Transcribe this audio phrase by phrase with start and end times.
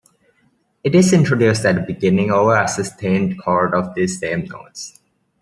[0.83, 4.99] It is introduced at the beginning over a sustained chord of these same notes.